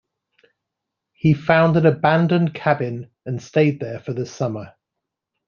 [1.13, 4.73] He found an abandoned cabin and stayed there for the summer.